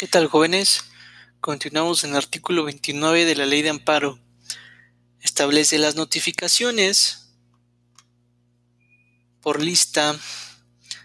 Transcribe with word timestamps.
¿Qué 0.00 0.08
tal 0.08 0.28
jóvenes? 0.28 0.84
Continuamos 1.42 2.04
en 2.04 2.12
el 2.12 2.16
artículo 2.16 2.64
29 2.64 3.26
de 3.26 3.34
la 3.36 3.44
ley 3.44 3.60
de 3.60 3.68
amparo. 3.68 4.18
Establece 5.20 5.76
las 5.76 5.94
notificaciones 5.94 7.34
por 9.42 9.62
lista. 9.62 10.18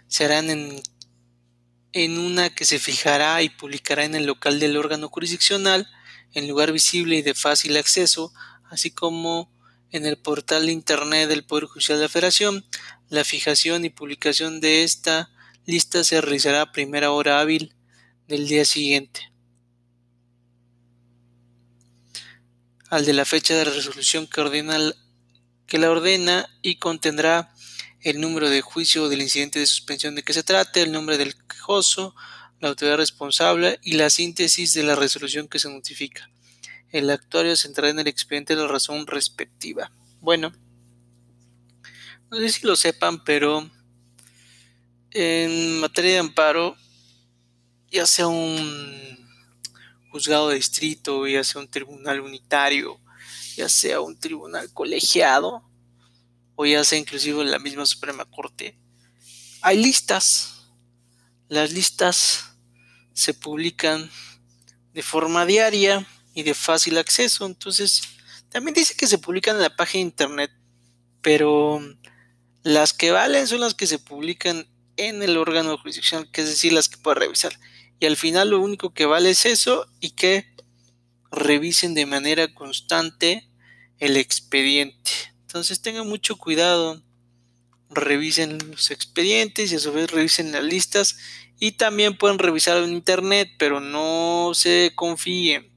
Se 0.08 0.24
harán 0.24 0.50
en, 0.50 0.82
en 1.92 2.18
una 2.18 2.56
que 2.56 2.64
se 2.64 2.80
fijará 2.80 3.42
y 3.42 3.50
publicará 3.50 4.06
en 4.06 4.16
el 4.16 4.26
local 4.26 4.62
del 4.62 4.78
órgano 4.78 5.10
jurisdiccional 5.10 5.90
en 6.32 6.48
lugar 6.48 6.72
visible 6.72 7.18
y 7.18 7.22
de 7.22 7.34
fácil 7.34 7.76
acceso, 7.76 8.32
así 8.70 8.92
como 8.92 9.52
en 9.92 10.06
el 10.06 10.16
portal 10.16 10.68
de 10.68 10.72
Internet 10.72 11.28
del 11.28 11.44
Poder 11.44 11.66
Judicial 11.66 11.98
de 11.98 12.06
la 12.06 12.10
Federación. 12.10 12.66
La 13.10 13.26
fijación 13.26 13.84
y 13.84 13.90
publicación 13.90 14.62
de 14.62 14.86
esta 14.86 15.32
lista 15.66 16.06
se 16.06 16.22
realizará 16.22 16.62
a 16.62 16.72
primera 16.72 17.12
hora 17.12 17.42
hábil 17.42 17.75
del 18.28 18.48
día 18.48 18.66
siguiente. 18.66 19.32
Al 22.90 23.06
de 23.06 23.14
la 23.14 23.26
fecha 23.26 23.56
de 23.56 23.66
resolución 23.66 24.28
que, 24.28 24.42
ordena, 24.42 24.78
que 25.68 25.78
la 25.78 25.90
ordena 25.90 26.48
y 26.62 26.78
contendrá 26.78 27.54
el 28.02 28.22
número 28.22 28.50
de 28.50 28.62
juicio 28.62 29.10
del 29.10 29.22
incidente 29.22 29.60
de 29.60 29.66
suspensión 29.66 30.16
de 30.16 30.24
que 30.24 30.34
se 30.34 30.44
trate, 30.44 30.82
el 30.82 30.92
nombre 30.92 31.18
del 31.18 31.36
quejoso, 31.48 32.16
la 32.60 32.70
autoridad 32.70 32.98
responsable 32.98 33.80
y 33.82 33.94
la 33.94 34.10
síntesis 34.10 34.74
de 34.74 34.84
la 34.84 34.96
resolución 34.96 35.48
que 35.48 35.60
se 35.60 35.70
notifica. 35.70 36.30
El 36.92 37.10
actuario 37.10 37.56
centrará 37.56 37.90
en 37.90 38.00
el 38.00 38.08
expediente 38.08 38.56
la 38.56 38.68
razón 38.68 39.08
respectiva. 39.08 39.92
Bueno, 40.22 40.54
no 42.32 42.38
sé 42.38 42.50
si 42.50 42.66
lo 42.66 42.76
sepan, 42.76 43.24
pero 43.24 43.70
en 45.12 45.80
materia 45.80 46.14
de 46.14 46.20
amparo 46.20 46.76
ya 47.96 48.06
sea 48.06 48.28
un 48.28 49.26
juzgado 50.12 50.50
de 50.50 50.56
distrito, 50.56 51.26
ya 51.28 51.46
sea 51.46 51.62
un 51.62 51.70
tribunal 51.70 52.20
unitario, 52.20 53.00
ya 53.56 53.70
sea 53.70 54.02
un 54.02 54.20
tribunal 54.20 54.72
colegiado, 54.74 55.64
o 56.56 56.66
ya 56.66 56.84
sea 56.84 57.00
inclusive 57.00 57.46
la 57.46 57.58
misma 57.58 57.86
Suprema 57.86 58.26
Corte, 58.26 58.78
hay 59.62 59.82
listas. 59.82 60.68
Las 61.48 61.72
listas 61.72 62.58
se 63.14 63.34
publican 63.34 64.12
de 64.94 65.02
forma 65.02 65.46
diaria 65.46 66.06
y 66.34 66.44
de 66.44 66.54
fácil 66.54 66.98
acceso. 66.98 67.46
Entonces, 67.46 68.02
también 68.50 68.76
dice 68.76 68.96
que 68.96 69.08
se 69.08 69.20
publican 69.20 69.56
en 69.56 69.62
la 69.62 69.76
página 69.76 70.02
de 70.02 70.10
internet, 70.10 70.52
pero 71.22 71.82
las 72.64 72.92
que 72.92 73.12
valen 73.12 73.48
son 73.48 73.62
las 73.62 73.74
que 73.74 73.88
se 73.88 74.00
publican 74.00 74.68
en 74.98 75.24
el 75.24 75.38
órgano 75.38 75.78
jurisdiccional, 75.78 76.30
que 76.30 76.42
es 76.42 76.50
decir, 76.50 76.74
las 76.74 76.90
que 76.90 76.98
puede 76.98 77.22
revisar 77.22 77.58
y 78.00 78.06
al 78.06 78.18
final 78.18 78.50
lo 78.50 78.60
único 78.60 78.94
que 78.94 79.06
vale 79.06 79.30
es 79.32 79.46
eso 79.46 79.88
y 80.00 80.12
que 80.12 80.46
revisen 81.32 81.94
de 81.94 82.06
manera 82.06 82.54
constante 82.54 83.50
el 84.00 84.18
expediente. 84.18 85.12
Entonces 85.42 85.82
tengan 85.82 86.08
mucho 86.08 86.38
cuidado, 86.38 87.02
revisen 87.90 88.58
los 88.72 88.92
expedientes 88.92 89.72
y 89.72 89.76
a 89.76 89.80
su 89.80 89.92
vez 89.92 90.12
revisen 90.12 90.52
las 90.52 90.64
listas 90.64 91.18
y 91.60 91.74
también 91.74 92.18
pueden 92.18 92.40
revisar 92.40 92.78
en 92.78 92.92
internet, 92.92 93.50
pero 93.58 93.80
no 93.80 94.52
se 94.54 94.92
confíen. 94.96 95.72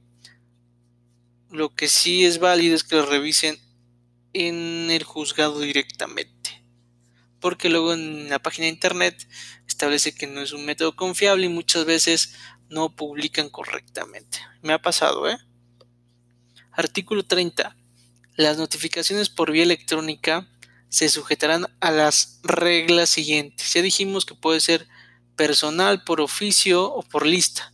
Lo 1.49 1.73
que 1.73 1.87
sí 1.87 2.25
es 2.25 2.39
válido 2.39 2.75
es 2.75 2.83
que 2.83 2.97
lo 2.97 3.05
revisen 3.05 3.57
en 4.33 4.91
el 4.91 5.03
juzgado 5.03 5.59
directamente. 5.59 6.58
Porque 7.39 7.69
luego 7.69 7.93
en 7.93 8.29
la 8.29 8.39
página 8.39 8.65
de 8.65 8.73
internet 8.73 9.27
establece 9.67 10.13
que 10.13 10.27
no 10.27 10.41
es 10.41 10.51
un 10.51 10.65
método 10.65 10.95
confiable 10.95 11.45
y 11.45 11.49
muchas 11.49 11.85
veces 11.85 12.33
no 12.69 12.95
publican 12.95 13.49
correctamente. 13.49 14.39
Me 14.61 14.73
ha 14.73 14.81
pasado, 14.81 15.29
¿eh? 15.29 15.37
Artículo 16.71 17.23
30. 17.23 17.75
Las 18.35 18.57
notificaciones 18.57 19.29
por 19.29 19.51
vía 19.51 19.63
electrónica 19.63 20.47
se 20.89 21.09
sujetarán 21.09 21.67
a 21.79 21.91
las 21.91 22.39
reglas 22.43 23.09
siguientes. 23.09 23.73
Ya 23.73 23.81
dijimos 23.81 24.25
que 24.25 24.35
puede 24.35 24.59
ser 24.59 24.87
personal, 25.35 26.03
por 26.03 26.21
oficio 26.21 26.85
o 26.85 27.01
por 27.01 27.25
lista. 27.25 27.73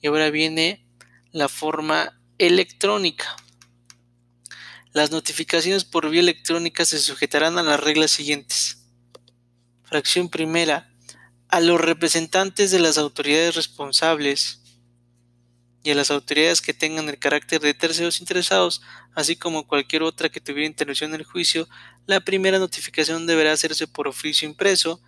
Y 0.00 0.08
ahora 0.08 0.30
viene 0.30 0.86
la 1.30 1.48
forma 1.48 2.20
electrónica. 2.38 3.36
Las 4.92 5.10
notificaciones 5.10 5.84
por 5.84 6.08
vía 6.08 6.20
electrónica 6.20 6.84
se 6.84 7.00
sujetarán 7.00 7.58
a 7.58 7.62
las 7.62 7.80
reglas 7.80 8.12
siguientes. 8.12 8.83
Fracción 9.94 10.28
primera 10.28 10.90
a 11.46 11.60
los 11.60 11.80
representantes 11.80 12.72
de 12.72 12.80
las 12.80 12.98
autoridades 12.98 13.54
responsables 13.54 14.60
y 15.84 15.92
a 15.92 15.94
las 15.94 16.10
autoridades 16.10 16.60
que 16.60 16.74
tengan 16.74 17.08
el 17.08 17.20
carácter 17.20 17.60
de 17.60 17.74
terceros 17.74 18.18
interesados, 18.18 18.82
así 19.14 19.36
como 19.36 19.68
cualquier 19.68 20.02
otra 20.02 20.30
que 20.30 20.40
tuviera 20.40 20.66
intervención 20.66 21.14
en 21.14 21.20
el 21.20 21.24
juicio, 21.24 21.68
la 22.06 22.18
primera 22.18 22.58
notificación 22.58 23.24
deberá 23.28 23.52
hacerse 23.52 23.86
por 23.86 24.08
oficio 24.08 24.48
impreso 24.48 25.00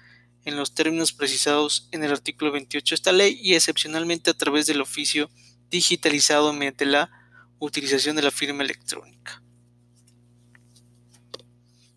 en 0.44 0.54
los 0.54 0.72
términos 0.72 1.12
precisados 1.12 1.88
en 1.90 2.04
el 2.04 2.12
artículo 2.12 2.52
28 2.52 2.92
de 2.92 2.94
esta 2.94 3.10
ley 3.10 3.40
y 3.42 3.56
excepcionalmente 3.56 4.30
a 4.30 4.34
través 4.34 4.66
del 4.66 4.80
oficio 4.80 5.28
digitalizado 5.68 6.52
mediante 6.52 6.86
la 6.86 7.10
utilización 7.58 8.14
de 8.14 8.22
la 8.22 8.30
firma 8.30 8.62
electrónica. 8.62 9.42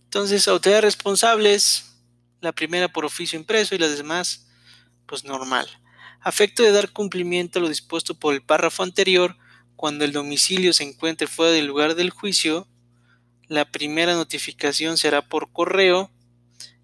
Entonces, 0.05 0.47
autoridades 0.47 0.85
responsables, 0.85 1.88
la 2.41 2.51
primera 2.51 2.87
por 2.87 3.05
oficio 3.05 3.37
impreso 3.39 3.75
y 3.75 3.77
las 3.77 3.97
demás 3.97 4.47
pues 5.05 5.23
normal. 5.23 5.67
Afecto 6.21 6.63
de 6.63 6.71
dar 6.71 6.91
cumplimiento 6.91 7.59
a 7.59 7.61
lo 7.61 7.69
dispuesto 7.69 8.13
por 8.13 8.33
el 8.33 8.41
párrafo 8.41 8.83
anterior, 8.83 9.37
cuando 9.75 10.05
el 10.05 10.11
domicilio 10.11 10.73
se 10.73 10.83
encuentre 10.83 11.27
fuera 11.27 11.51
del 11.51 11.65
lugar 11.65 11.95
del 11.95 12.09
juicio, 12.09 12.67
la 13.47 13.65
primera 13.65 14.13
notificación 14.13 14.97
será 14.97 15.27
por 15.27 15.51
correo, 15.51 16.11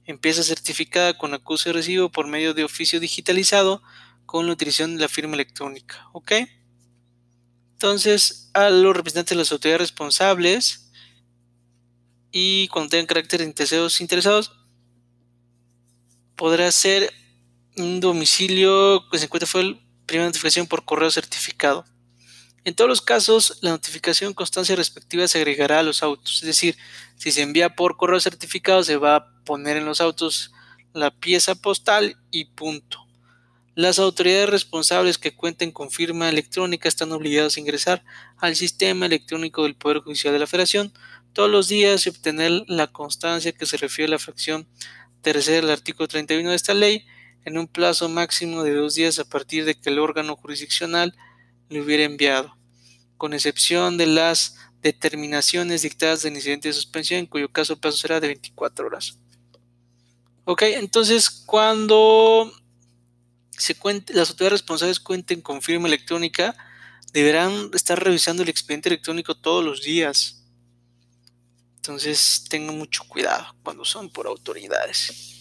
empieza 0.05 0.44
certificada 0.44 1.17
con 1.17 1.33
acuse 1.33 1.69
de 1.69 1.73
recibo 1.73 2.09
por 2.09 2.27
medio 2.27 2.53
de 2.53 2.63
oficio 2.63 2.99
digitalizado 2.99 3.83
con 4.25 4.47
la 4.47 4.53
utilización 4.53 4.95
de 4.95 5.01
la 5.01 5.09
firma 5.09 5.35
electrónica. 5.35 6.07
¿Ok? 6.13 6.31
Entonces, 7.73 8.49
a 8.53 8.69
los 8.69 8.95
representantes 8.95 9.31
de 9.31 9.35
las 9.35 9.51
autoridades 9.51 9.81
responsables 9.81 10.91
y 12.31 12.67
cuando 12.69 12.89
tengan 12.89 13.05
carácter 13.05 13.41
de 13.41 13.45
interesados, 13.45 14.64
podrá 16.35 16.72
ser 16.72 17.13
un 17.78 18.00
domicilio 18.00 19.07
que 19.09 19.18
se 19.18 19.25
encuentra 19.25 19.47
fue 19.47 19.63
la 19.63 19.79
primera 20.06 20.28
notificación 20.28 20.68
por 20.68 20.85
correo 20.85 21.12
certificado. 21.12 21.85
En 22.63 22.73
todos 22.73 22.90
los 22.90 23.01
casos, 23.01 23.59
la 23.62 23.69
notificación 23.72 24.34
constancia 24.34 24.75
respectiva 24.75 25.28
se 25.28 25.38
agregará 25.38 25.79
a 25.79 25.84
los 25.84 26.01
autos. 26.01 26.41
Es 26.41 26.47
decir, 26.47 26.75
si 27.16 27.31
se 27.31 27.44
envía 27.44 27.75
por 27.75 27.95
correo 27.95 28.19
certificado, 28.19 28.84
se 28.84 28.97
va 28.97 29.16
a 29.16 29.44
poner 29.44 29.78
en 29.78 29.85
los 29.85 30.01
autos 30.01 30.51
la 30.94 31.12
pieza 31.12 31.56
postal 31.56 32.18
y 32.31 32.45
punto. 32.45 33.06
Las 33.75 34.00
autoridades 34.00 34.50
responsables 34.50 35.18
que 35.18 35.35
cuenten 35.35 35.72
con 35.72 35.91
firma 35.91 36.29
electrónica 36.29 36.88
están 36.88 37.12
obligados 37.12 37.57
a 37.57 37.59
ingresar 37.59 38.03
al 38.38 38.56
sistema 38.56 39.06
electrónico 39.06 39.63
del 39.63 39.75
Poder 39.75 40.00
Judicial 40.00 40.34
de 40.34 40.40
la 40.40 40.47
Federación 40.47 40.94
todos 41.34 41.51
los 41.51 41.68
días 41.68 42.06
y 42.06 42.09
obtener 42.09 42.63
la 42.68 42.88
constancia 42.88 43.51
que 43.51 43.66
se 43.66 43.75
refiere 43.75 44.07
a 44.07 44.16
la 44.16 44.19
fracción 44.19 44.68
tercera 45.25 45.62
del 45.62 45.72
artículo 45.72 46.08
31 46.08 46.52
de 46.52 46.56
esta 46.56 46.75
ley 46.75 47.03
en 47.46 47.58
un 47.58 47.68
plazo 47.68 48.08
máximo 48.09 48.62
de 48.62 48.75
dos 48.75 48.94
días 48.94 49.18
a 49.18 49.25
partir 49.25 49.66
de 49.66 49.74
que 49.74 49.90
el 49.90 49.97
órgano 49.97 50.36
jurisdiccional 50.36 51.16
le 51.68 51.81
hubiera 51.81 52.03
enviado, 52.03 52.56
con 53.18 53.34
excepción 53.34 53.97
de 53.97 54.06
las 54.06 54.56
determinaciones 54.84 55.81
dictadas 55.81 56.25
en 56.25 56.36
incidente 56.36 56.68
de 56.68 56.75
suspensión, 56.75 57.22
en 57.22 57.25
cuyo 57.25 57.52
caso 57.52 57.74
el 57.74 57.80
plazo 57.80 57.97
será 57.97 58.19
de 58.19 58.28
24 58.28 58.86
horas. 58.86 59.18
Ok, 60.44 60.62
entonces 60.62 61.28
cuando 61.31 62.53
las 64.09 64.30
autoridades 64.30 64.52
responsables 64.52 65.00
cuenten 65.00 65.42
con 65.42 65.63
firma 65.63 65.88
electrónica, 65.88 66.56
deberán 67.13 67.71
estar 67.74 68.04
revisando 68.04 68.44
el 68.44 68.50
expediente 68.50 68.89
electrónico 68.89 69.33
todos 69.33 69.66
los 69.66 69.81
días. 69.81 70.44
Entonces 71.85 72.45
tengan 72.49 72.77
mucho 72.79 73.03
cuidado 73.07 73.55
cuando 73.61 73.85
son 73.85 74.09
por 74.09 74.25
autoridades 74.25 75.35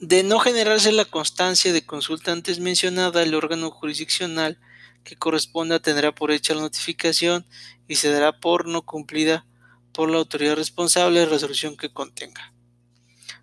de 0.00 0.22
no 0.22 0.38
generarse 0.38 0.92
la 0.92 1.04
constancia 1.04 1.74
de 1.74 1.84
consulta 1.84 2.32
antes 2.32 2.58
mencionada, 2.58 3.22
el 3.22 3.34
órgano 3.34 3.70
jurisdiccional 3.70 4.58
que 5.04 5.14
corresponda 5.14 5.78
tendrá 5.78 6.14
por 6.14 6.30
hecha 6.30 6.54
la 6.54 6.62
notificación 6.62 7.46
y 7.86 7.96
se 7.96 8.10
dará 8.10 8.40
por 8.40 8.66
no 8.66 8.82
cumplida 8.82 9.46
por 9.92 10.10
la 10.10 10.16
autoridad 10.16 10.56
responsable 10.56 11.20
de 11.20 11.26
resolución 11.26 11.76
que 11.76 11.92
contenga. 11.92 12.54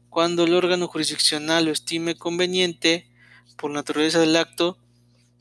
Cuando 0.10 0.46
el 0.46 0.56
órgano 0.56 0.88
jurisdiccional 0.88 1.66
lo 1.66 1.72
estime 1.72 2.16
conveniente, 2.16 3.08
por 3.56 3.70
naturaleza 3.70 4.20
del 4.20 4.36
acto, 4.36 4.80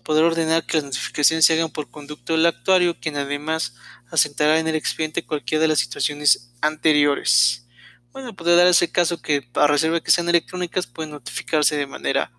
podrá 0.06 0.25
ordenar 0.25 0.64
que 0.64 0.76
las 0.76 0.85
notificaciones 0.85 1.44
se 1.44 1.55
hagan 1.55 1.69
por 1.69 1.91
conducto 1.91 2.32
del 2.32 2.47
actuario, 2.47 2.97
quien 3.00 3.17
además 3.17 3.75
asentará 4.08 4.61
en 4.61 4.69
el 4.69 4.76
expediente 4.76 5.26
cualquiera 5.26 5.62
de 5.62 5.69
las 5.69 5.81
situaciones 5.81 6.53
anteriores. 6.61 7.67
Bueno, 8.12 8.37
puede 8.37 8.55
dar 8.55 8.69
ese 8.69 8.93
caso 8.93 9.20
que 9.20 9.50
a 9.55 9.67
reserva 9.67 10.00
que 10.00 10.12
sean 10.12 10.29
electrónicas 10.29 10.87
pueden 10.87 11.11
notificarse 11.11 11.76
de 11.76 11.88
manera 11.88 12.31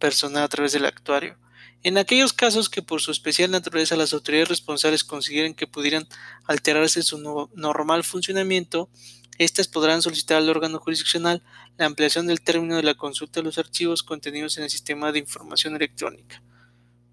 personal 0.00 0.42
a 0.42 0.48
través 0.48 0.72
del 0.72 0.84
actuario. 0.84 1.38
En 1.84 1.96
aquellos 1.96 2.32
casos 2.32 2.68
que 2.68 2.82
por 2.82 3.00
su 3.00 3.12
especial 3.12 3.52
naturaleza 3.52 3.94
las 3.94 4.12
autoridades 4.12 4.48
responsables 4.48 5.04
consideren 5.04 5.54
que 5.54 5.68
pudieran 5.68 6.08
alterarse 6.44 7.02
su 7.02 7.48
normal 7.54 8.02
funcionamiento, 8.02 8.90
éstas 9.38 9.68
podrán 9.68 10.02
solicitar 10.02 10.38
al 10.38 10.50
órgano 10.50 10.80
jurisdiccional 10.80 11.44
la 11.78 11.86
ampliación 11.86 12.26
del 12.26 12.40
término 12.40 12.74
de 12.74 12.82
la 12.82 12.94
consulta 12.94 13.38
de 13.38 13.44
los 13.44 13.58
archivos 13.58 14.02
contenidos 14.02 14.58
en 14.58 14.64
el 14.64 14.70
sistema 14.70 15.12
de 15.12 15.20
información 15.20 15.76
electrónica. 15.76 16.42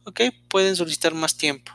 ¿Ok? 0.05 0.21
Pueden 0.49 0.75
solicitar 0.75 1.13
más 1.13 1.37
tiempo. 1.37 1.71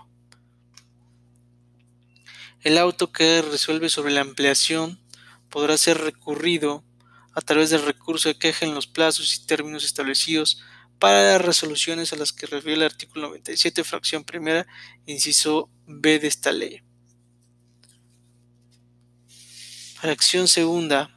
El 2.62 2.76
auto 2.76 3.12
que 3.12 3.42
resuelve 3.42 3.88
sobre 3.88 4.12
la 4.12 4.20
ampliación 4.20 5.00
podrá 5.48 5.78
ser 5.78 5.98
recurrido 5.98 6.84
a 7.32 7.40
través 7.40 7.70
del 7.70 7.84
recurso 7.84 8.28
de 8.28 8.38
queja 8.38 8.66
en 8.66 8.74
los 8.74 8.86
plazos 8.86 9.36
y 9.36 9.46
términos 9.46 9.84
establecidos 9.84 10.62
para 10.98 11.22
las 11.22 11.40
resoluciones 11.40 12.12
a 12.12 12.16
las 12.16 12.32
que 12.32 12.46
refiere 12.46 12.78
el 12.78 12.82
artículo 12.82 13.28
97, 13.28 13.84
fracción 13.84 14.24
primera, 14.24 14.66
inciso 15.06 15.70
B 15.86 16.18
de 16.18 16.26
esta 16.26 16.50
ley. 16.50 16.82
Fracción 20.00 20.48
segunda. 20.48 21.14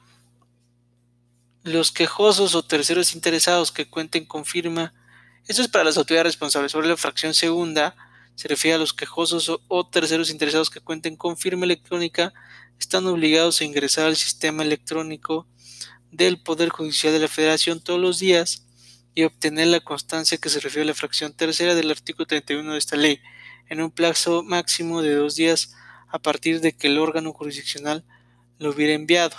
Los 1.64 1.92
quejosos 1.92 2.56
o 2.56 2.64
terceros 2.64 3.14
interesados 3.14 3.72
que 3.72 3.90
cuenten 3.90 4.25
con 4.25 4.46
firma, 4.46 4.94
esto 5.51 5.62
es 5.62 5.68
para 5.68 5.83
las 5.83 5.98
autoridades 5.98 6.33
responsables. 6.33 6.71
Sobre 6.71 6.88
la 6.88 6.95
fracción 6.95 7.33
segunda, 7.33 7.95
se 8.36 8.48
refiere 8.48 8.75
a 8.75 8.80
los 8.80 8.94
quejosos 8.94 9.50
o, 9.50 9.62
o 9.68 9.86
terceros 9.88 10.30
interesados 10.30 10.69
que 10.69 10.80
cuenten 10.80 11.18
con 11.18 11.38
firma 11.38 11.65
electrónica, 11.65 12.33
están 12.80 13.06
obligados 13.06 13.59
a 13.59 13.65
ingresar 13.65 14.06
al 14.06 14.15
sistema 14.15 14.63
electrónico 14.63 15.48
del 16.09 16.42
Poder 16.42 16.69
Judicial 16.69 17.12
de 17.13 17.19
la 17.19 17.27
Federación 17.27 17.81
todos 17.81 18.00
los 18.00 18.18
días 18.18 18.65
y 19.13 19.24
obtener 19.24 19.68
la 19.68 19.81
constancia 19.81 20.38
que 20.38 20.50
se 20.50 20.62
refiere 20.62 20.83
a 20.83 20.88
la 20.88 20.94
fracción 20.94 21.33
tercera 21.33 21.75
del 21.75 21.92
artículo 21.92 22.25
31 22.25 22.71
de 22.71 22.80
esta 22.80 22.95
ley, 22.95 23.19
en 23.69 23.81
un 23.81 23.92
plazo 23.92 24.44
máximo 24.44 25.01
de 25.01 25.15
dos 25.15 25.36
días 25.36 25.75
a 26.07 26.19
partir 26.19 26.62
de 26.62 26.71
que 26.71 26.88
el 26.88 26.97
órgano 26.97 27.33
jurisdiccional 27.33 28.06
lo 28.57 28.69
hubiera 28.69 28.94
enviado, 28.94 29.36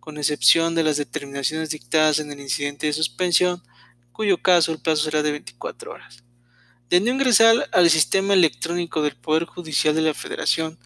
con 0.00 0.18
excepción 0.18 0.74
de 0.74 0.82
las 0.82 0.96
determinaciones 0.96 1.70
dictadas 1.70 2.18
en 2.18 2.32
el 2.32 2.40
incidente 2.40 2.88
de 2.88 2.92
suspensión, 2.92 3.62
en 3.62 3.73
cuyo 4.14 4.40
caso 4.40 4.72
el 4.72 4.78
plazo 4.78 5.04
será 5.04 5.22
de 5.22 5.32
24 5.32 5.90
horas. 5.90 6.24
De 6.88 7.00
no 7.00 7.10
ingresar 7.10 7.68
al 7.72 7.90
sistema 7.90 8.32
electrónico 8.32 9.02
del 9.02 9.16
Poder 9.16 9.44
Judicial 9.44 9.94
de 9.94 10.02
la 10.02 10.14
Federación, 10.14 10.78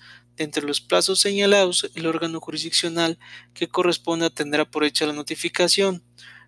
de 0.46 0.62
los 0.62 0.80
plazos 0.80 1.20
señalados, 1.20 1.90
el 1.94 2.06
órgano 2.06 2.40
jurisdiccional 2.40 3.18
que 3.54 3.68
corresponda 3.68 4.30
tendrá 4.30 4.64
por 4.64 4.84
hecha 4.84 5.06
la 5.06 5.12
notificación, 5.12 6.04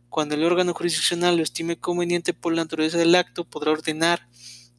cuando 0.08 0.34
el 0.34 0.44
órgano 0.44 0.74
jurisdiccional 0.74 1.36
lo 1.36 1.42
estime 1.42 1.78
conveniente 1.78 2.32
por 2.32 2.54
la 2.54 2.62
naturaleza 2.62 2.98
del 2.98 3.14
acto, 3.14 3.44
podrá 3.44 3.72
ordenar 3.72 4.28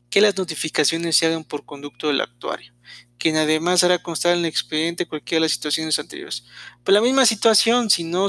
que 0.09 0.21
las 0.21 0.37
notificaciones 0.37 1.17
se 1.17 1.25
hagan 1.25 1.43
por 1.43 1.65
conducto 1.65 2.07
del 2.07 2.21
actuario, 2.21 2.73
quien 3.17 3.37
además 3.37 3.83
hará 3.83 4.01
constar 4.01 4.33
en 4.33 4.39
el 4.39 4.45
expediente 4.45 5.07
cualquiera 5.07 5.37
de 5.37 5.45
las 5.45 5.51
situaciones 5.51 5.99
anteriores. 5.99 6.45
Por 6.83 6.93
la 6.93 7.01
misma 7.01 7.25
situación, 7.25 7.89
si 7.89 8.03
no 8.03 8.27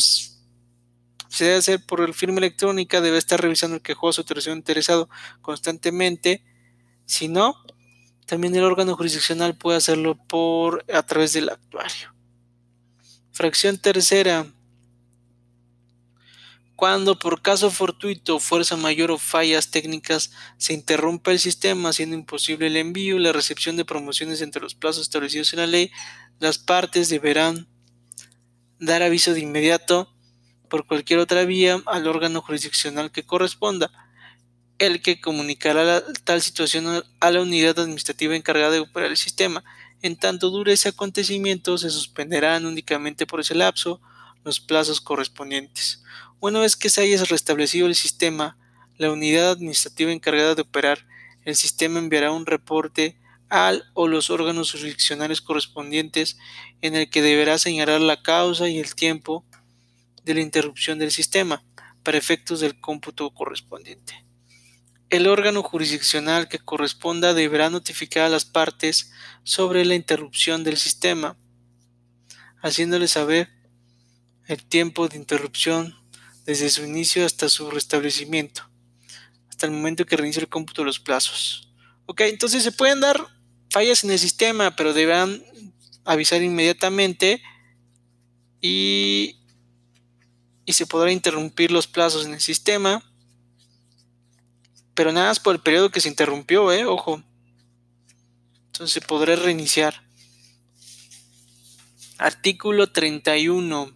se 1.33 1.47
debe 1.47 1.57
hacer 1.57 1.87
por 1.87 2.03
el 2.03 2.13
firma 2.13 2.37
electrónica, 2.37 3.01
debe 3.01 3.17
estar 3.17 3.41
revisando 3.41 3.77
el 3.77 3.83
quejoso 3.83 4.21
o 4.21 4.25
tercero 4.25 4.55
interesado 4.55 5.09
constantemente. 5.41 6.45
Si 7.07 7.27
no, 7.29 7.57
también 8.27 8.55
el 8.55 8.65
órgano 8.65 8.95
jurisdiccional 8.97 9.57
puede 9.57 9.79
hacerlo 9.79 10.15
por 10.15 10.85
a 10.93 11.03
través 11.03 11.33
del 11.33 11.49
actuario. 11.49 12.15
Fracción 13.33 13.79
tercera 13.79 14.47
cuando 16.77 17.19
por 17.19 17.41
caso 17.41 17.71
fortuito, 17.71 18.39
fuerza 18.39 18.77
mayor 18.77 19.11
o 19.11 19.17
fallas 19.17 19.71
técnicas 19.71 20.33
se 20.59 20.75
interrumpa 20.75 21.31
el 21.31 21.39
sistema, 21.39 21.89
haciendo 21.89 22.15
imposible 22.15 22.67
el 22.67 22.77
envío 22.77 23.17
y 23.17 23.21
la 23.21 23.33
recepción 23.33 23.79
de 23.79 23.87
promociones 23.87 24.43
entre 24.43 24.61
los 24.61 24.75
plazos 24.75 25.03
establecidos 25.03 25.55
en 25.55 25.61
la 25.61 25.67
ley, 25.67 25.91
las 26.41 26.59
partes 26.59 27.09
deberán 27.09 27.69
dar 28.81 29.03
aviso 29.03 29.33
de 29.33 29.41
inmediato 29.41 30.12
por 30.73 30.87
cualquier 30.87 31.19
otra 31.19 31.45
vía 31.45 31.83
al 31.85 32.07
órgano 32.07 32.41
jurisdiccional 32.41 33.13
que 33.13 33.27
corresponda, 33.27 33.91
el 34.79 35.03
que 35.03 35.21
comunicará 35.21 36.03
tal 36.25 36.41
situación 36.41 37.05
a 37.21 37.31
la 37.31 37.43
unidad 37.43 37.79
administrativa 37.79 38.35
encargada 38.35 38.71
de 38.71 38.81
operar 38.81 39.11
el 39.11 39.19
sistema. 39.19 39.63
En 40.01 40.17
tanto 40.17 40.49
dure 40.49 40.73
ese 40.73 40.89
acontecimiento, 40.89 41.77
se 41.77 41.91
suspenderán 41.91 42.65
únicamente 42.65 43.27
por 43.27 43.41
ese 43.41 43.55
lapso 43.55 44.01
los 44.45 44.61
plazos 44.61 45.03
correspondientes. 45.03 46.05
Una 46.41 46.61
vez 46.61 46.75
que 46.75 46.89
se 46.89 47.03
haya 47.03 47.23
restablecido 47.23 47.87
el 47.87 47.95
sistema, 47.95 48.57
la 48.97 49.13
unidad 49.13 49.51
administrativa 49.51 50.11
encargada 50.11 50.55
de 50.55 50.63
operar 50.63 51.07
el 51.45 51.55
sistema 51.55 51.99
enviará 51.99 52.33
un 52.33 52.47
reporte 52.47 53.19
al 53.51 53.85
o 53.93 54.09
los 54.09 54.31
órganos 54.31 54.73
jurisdiccionales 54.73 55.43
correspondientes 55.43 56.39
en 56.81 56.97
el 56.97 57.11
que 57.11 57.21
deberá 57.21 57.59
señalar 57.59 58.01
la 58.01 58.23
causa 58.23 58.71
y 58.71 58.79
el 58.79 58.95
tiempo 58.95 59.45
de 60.25 60.35
la 60.35 60.41
interrupción 60.41 60.99
del 60.99 61.11
sistema 61.11 61.65
para 62.03 62.19
efectos 62.19 62.61
del 62.61 62.81
cómputo 62.81 63.33
correspondiente. 63.33 64.25
El 65.11 65.27
órgano 65.27 65.63
jurisdiccional 65.63 66.49
que 66.49 66.59
corresponda 66.59 67.35
deberá 67.35 67.69
notificar 67.71 68.25
a 68.25 68.29
las 68.29 68.45
partes 68.45 69.13
sobre 69.45 69.85
la 69.85 69.95
interrupción 69.95 70.65
del 70.65 70.79
sistema, 70.79 71.37
haciéndole 72.63 73.09
saber 73.09 73.51
el 74.47 74.65
tiempo 74.65 75.09
de 75.09 75.19
interrupción 75.19 75.99
desde 76.47 76.71
su 76.71 76.85
inicio 76.85 77.27
hasta 77.27 77.49
su 77.49 77.71
restablecimiento, 77.71 78.69
hasta 79.49 79.67
el 79.67 79.73
momento 79.73 80.07
que 80.07 80.17
reinicia 80.17 80.41
el 80.41 80.49
cómputo 80.49 80.83
de 80.83 80.87
los 80.87 80.99
plazos. 80.99 81.73
Ok, 82.07 82.23
entonces 82.23 82.63
se 82.63 82.73
pueden 82.73 83.01
dar 83.01 83.21
fallas 83.71 84.05
en 84.05 84.11
el 84.11 84.19
sistema, 84.19 84.75
pero 84.77 84.93
deberán 84.93 85.43
avisar 86.05 86.43
inmediatamente 86.43 87.43
y, 88.61 89.42
se 90.73 90.87
podrá 90.87 91.13
interrumpir 91.13 91.71
los 91.71 91.87
plazos 91.87 92.27
en 92.27 92.35
el 92.35 92.41
sistema, 92.41 93.03
pero 94.95 95.13
nada 95.13 95.29
más 95.29 95.41
por 95.41 95.55
el 95.55 95.61
periodo 95.61 95.91
que 95.91 96.01
se 96.01 96.09
interrumpió, 96.09 96.73
eh, 96.73 96.85
ojo. 96.85 97.23
Entonces 98.67 98.95
se 98.95 99.01
podrá 99.01 99.37
reiniciar. 99.37 100.03
Artículo 102.19 102.91
31. 102.93 103.93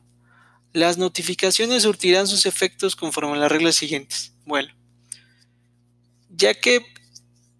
Las 0.72 0.98
notificaciones 0.98 1.84
surtirán 1.84 2.26
sus 2.26 2.44
efectos 2.44 2.96
conforme 2.96 3.32
a 3.32 3.36
las 3.36 3.50
reglas 3.50 3.76
siguientes. 3.76 4.32
Bueno, 4.44 4.74
ya 6.28 6.54
que 6.54 6.84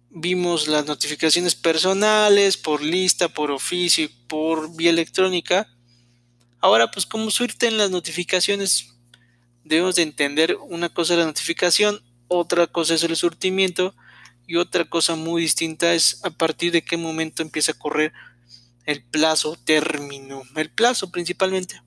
vimos 0.09 0.67
las 0.67 0.85
notificaciones 0.85 1.55
personales, 1.55 2.57
por 2.57 2.81
lista, 2.81 3.29
por 3.29 3.51
oficio 3.51 4.05
y 4.05 4.07
por 4.27 4.75
vía 4.75 4.89
electrónica, 4.89 5.67
ahora 6.59 6.91
pues 6.91 7.05
como 7.05 7.31
surten 7.31 7.77
las 7.77 7.91
notificaciones, 7.91 8.93
debemos 9.67 9.95
de 9.95 10.03
entender 10.03 10.57
una 10.69 10.89
cosa 10.89 11.13
es 11.13 11.19
la 11.19 11.25
notificación, 11.25 12.01
otra 12.27 12.67
cosa 12.67 12.93
es 12.95 13.03
el 13.03 13.15
surtimiento 13.15 13.95
y 14.47 14.55
otra 14.55 14.85
cosa 14.85 15.15
muy 15.15 15.41
distinta 15.41 15.93
es 15.93 16.23
a 16.23 16.29
partir 16.29 16.71
de 16.71 16.83
qué 16.83 16.97
momento 16.97 17.41
empieza 17.41 17.73
a 17.73 17.77
correr 17.77 18.13
el 18.85 19.03
plazo 19.03 19.57
término, 19.65 20.43
el 20.55 20.69
plazo 20.69 21.11
principalmente. 21.11 21.81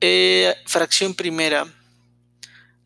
Eh, 0.00 0.54
fracción 0.66 1.14
primera. 1.14 1.72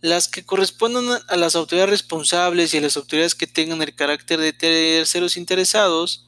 Las 0.00 0.28
que 0.28 0.44
correspondan 0.44 1.20
a 1.28 1.36
las 1.36 1.54
autoridades 1.54 1.90
responsables 1.90 2.72
y 2.72 2.78
a 2.78 2.80
las 2.80 2.96
autoridades 2.96 3.34
que 3.34 3.46
tengan 3.46 3.82
el 3.82 3.94
carácter 3.94 4.40
de 4.40 4.52
terceros 4.52 5.36
interesados 5.36 6.26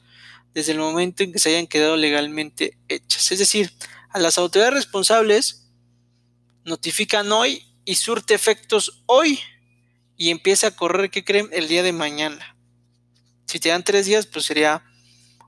desde 0.53 0.73
el 0.73 0.77
momento 0.77 1.23
en 1.23 1.33
que 1.33 1.39
se 1.39 1.49
hayan 1.49 1.67
quedado 1.67 1.97
legalmente 1.97 2.77
hechas. 2.87 3.31
Es 3.31 3.39
decir, 3.39 3.73
a 4.09 4.19
las 4.19 4.37
autoridades 4.37 4.75
responsables 4.75 5.62
notifican 6.65 7.31
hoy 7.31 7.65
y 7.85 7.95
surte 7.95 8.33
efectos 8.33 9.03
hoy 9.05 9.39
y 10.17 10.29
empieza 10.29 10.67
a 10.67 10.75
correr, 10.75 11.09
¿qué 11.09 11.23
creen? 11.23 11.49
El 11.51 11.67
día 11.67 11.83
de 11.83 11.93
mañana. 11.93 12.55
Si 13.47 13.59
te 13.59 13.69
dan 13.69 13.83
tres 13.83 14.05
días, 14.05 14.25
pues 14.25 14.45
sería 14.45 14.83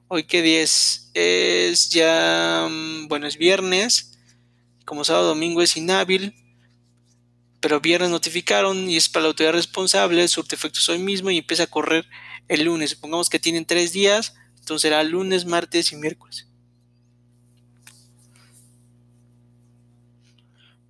hoy 0.08 0.24
que 0.24 0.42
10 0.42 1.12
es 1.14 1.90
ya, 1.90 2.68
mm, 2.70 3.08
bueno, 3.08 3.28
es 3.28 3.38
viernes 3.38 4.12
como 4.86 5.04
sábado 5.04 5.30
domingo 5.30 5.62
es 5.62 5.76
inhábil, 5.76 6.36
pero 7.60 7.82
viernes 7.82 8.12
notificaron 8.12 8.90
y 8.90 8.96
es 8.96 9.10
para 9.10 9.24
la 9.24 9.28
autoridad 9.30 9.54
responsable, 9.54 10.28
surte 10.28 10.56
efectos 10.56 10.88
hoy 10.90 11.00
mismo 11.00 11.32
y 11.32 11.40
empieza 11.40 11.64
a 11.64 11.68
correr 11.68 12.06
el 12.48 12.64
lunes. 12.66 12.92
Supongamos 12.92 13.30
que 13.30 13.40
tienen 13.40 13.66
tres 13.66 13.92
días, 13.92 14.36
entonces 14.60 14.84
será 14.84 15.04
lunes, 15.04 15.46
martes 15.46 15.92
y 15.92 15.96
miércoles. 15.96 16.48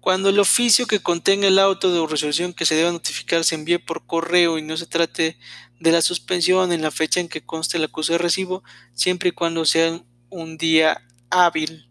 Cuando 0.06 0.30
el 0.30 0.38
oficio 0.38 0.86
que 0.86 1.00
contenga 1.00 1.48
el 1.48 1.58
auto 1.58 1.92
de 1.92 2.08
resolución 2.08 2.54
que 2.54 2.68
se 2.68 2.76
deba 2.76 2.92
notificar 2.92 3.44
se 3.44 3.56
envíe 3.56 3.80
por 3.80 4.06
correo 4.06 4.60
y 4.60 4.62
no 4.62 4.78
se 4.78 4.86
trate 4.86 5.36
de 5.80 5.92
la 5.92 6.04
suspensión 6.04 6.72
en 6.72 6.84
la 6.84 6.92
fecha 6.92 7.20
en 7.20 7.28
que 7.28 7.44
conste 7.44 7.78
el 7.78 7.86
acuse 7.86 8.14
de 8.14 8.20
recibo, 8.20 8.64
siempre 8.94 9.30
y 9.30 9.32
cuando 9.32 9.66
sea 9.66 10.00
un 10.30 10.60
día 10.60 11.02
hábil. 11.32 11.90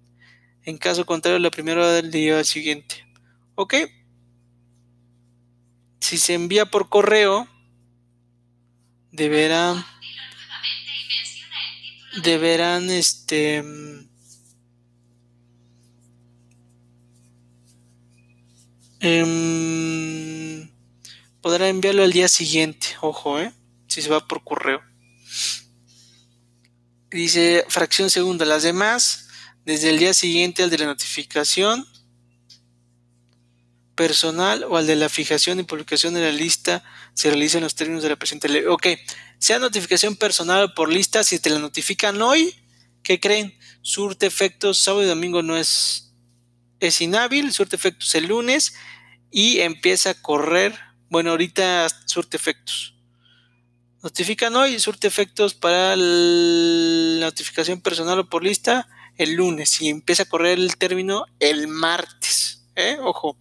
En 0.62 0.78
caso 0.78 1.04
contrario, 1.04 1.40
la 1.40 1.50
primera 1.50 1.80
hora 1.80 1.90
del 1.90 2.12
día 2.12 2.44
siguiente. 2.44 3.04
¿Ok? 3.56 3.74
si 5.98 6.16
se 6.18 6.34
envía 6.34 6.66
por 6.66 6.88
correo, 6.88 7.48
deberán 9.10 9.84
deberán 12.22 12.90
este 12.90 13.64
eh, 19.04 20.70
podrá 21.40 21.68
enviarlo 21.68 22.02
al 22.02 22.12
día 22.12 22.26
siguiente, 22.28 22.88
ojo, 23.02 23.38
eh, 23.38 23.52
si 23.86 24.00
se 24.00 24.08
va 24.08 24.26
por 24.26 24.42
correo. 24.42 24.80
Dice 27.10 27.64
fracción 27.68 28.08
segunda, 28.10 28.44
las 28.44 28.62
demás 28.62 29.28
desde 29.64 29.90
el 29.90 29.98
día 29.98 30.14
siguiente 30.14 30.62
al 30.62 30.70
de 30.70 30.78
la 30.78 30.86
notificación 30.86 31.86
personal 33.94 34.64
o 34.64 34.76
al 34.76 34.86
de 34.86 34.96
la 34.96 35.08
fijación 35.08 35.60
y 35.60 35.64
publicación 35.64 36.14
de 36.14 36.22
la 36.22 36.32
lista 36.32 36.82
se 37.14 37.28
realiza 37.28 37.60
los 37.60 37.74
términos 37.74 38.02
de 38.02 38.08
la 38.08 38.16
presente 38.16 38.48
ley. 38.48 38.64
Ok, 38.64 38.86
sea 39.38 39.58
notificación 39.58 40.16
personal 40.16 40.64
o 40.64 40.74
por 40.74 40.92
lista, 40.92 41.22
si 41.22 41.38
te 41.38 41.50
la 41.50 41.58
notifican 41.58 42.20
hoy, 42.20 42.54
¿qué 43.02 43.20
creen? 43.20 43.56
Surte 43.82 44.26
efectos, 44.26 44.78
sábado 44.78 45.04
y 45.04 45.08
domingo 45.08 45.42
no 45.42 45.56
es, 45.56 46.13
es 46.88 47.00
inhábil, 47.00 47.52
surte 47.52 47.76
efectos 47.76 48.14
el 48.14 48.26
lunes 48.26 48.74
y 49.30 49.60
empieza 49.60 50.10
a 50.10 50.14
correr, 50.14 50.78
bueno, 51.08 51.30
ahorita 51.30 51.88
surte 52.06 52.36
efectos. 52.36 52.94
Notifican 54.02 54.54
hoy, 54.56 54.78
surte 54.78 55.06
efectos 55.06 55.54
para 55.54 55.96
la 55.96 57.26
notificación 57.26 57.80
personal 57.80 58.18
o 58.18 58.28
por 58.28 58.44
lista 58.44 58.86
el 59.16 59.34
lunes 59.34 59.80
y 59.80 59.88
empieza 59.88 60.24
a 60.24 60.28
correr 60.28 60.58
el 60.58 60.76
término 60.76 61.24
el 61.40 61.68
martes. 61.68 62.66
¿eh? 62.76 62.98
Ojo, 63.00 63.38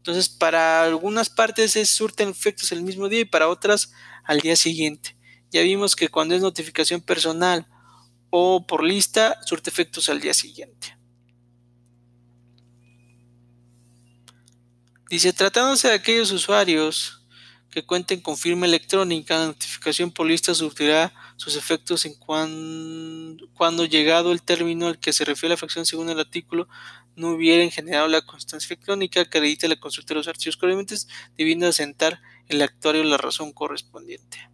entonces, 0.00 0.30
para 0.30 0.82
algunas 0.84 1.28
partes 1.28 1.76
es 1.76 1.90
surten 1.90 2.30
efectos 2.30 2.72
el 2.72 2.82
mismo 2.82 3.10
día 3.10 3.20
y 3.20 3.24
para 3.26 3.48
otras 3.48 3.92
al 4.24 4.40
día 4.40 4.56
siguiente. 4.56 5.14
Ya 5.50 5.60
vimos 5.62 5.94
que 5.94 6.08
cuando 6.08 6.34
es 6.34 6.40
notificación 6.40 7.02
personal 7.02 7.66
o 8.30 8.66
por 8.66 8.82
lista, 8.82 9.38
surte 9.44 9.68
efectos 9.68 10.08
al 10.08 10.20
día 10.20 10.32
siguiente. 10.32 10.96
Dice, 15.10 15.32
tratándose 15.32 15.88
de 15.88 15.94
aquellos 15.94 16.30
usuarios 16.30 17.26
que 17.68 17.84
cuenten 17.84 18.20
con 18.20 18.36
firma 18.36 18.64
electrónica, 18.64 19.38
la 19.38 19.46
notificación 19.46 20.12
por 20.12 20.24
lista 20.24 20.54
surtirá 20.54 21.12
sus 21.34 21.56
efectos 21.56 22.04
en 22.04 22.14
cuando, 22.14 23.48
cuando 23.54 23.84
llegado 23.86 24.30
el 24.30 24.40
término 24.40 24.86
al 24.86 25.00
que 25.00 25.12
se 25.12 25.24
refiere 25.24 25.54
la 25.54 25.56
fracción 25.56 25.84
según 25.84 26.10
el 26.10 26.20
artículo 26.20 26.68
no 27.16 27.30
hubieran 27.30 27.72
generado 27.72 28.06
la 28.06 28.22
constancia 28.22 28.72
electrónica 28.72 29.24
que 29.24 29.38
acredite 29.38 29.66
la 29.66 29.80
consulta 29.80 30.14
de 30.14 30.18
los 30.20 30.28
archivos 30.28 30.56
correspondientes, 30.56 31.08
debiendo 31.36 31.66
asentar 31.66 32.20
el 32.46 32.62
actuario 32.62 33.02
la 33.02 33.16
razón 33.16 33.52
correspondiente. 33.52 34.48